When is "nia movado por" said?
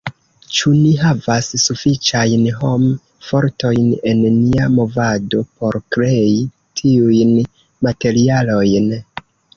4.39-5.77